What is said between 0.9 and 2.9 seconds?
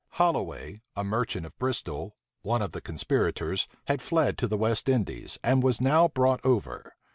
a merchant of Bristol, one of the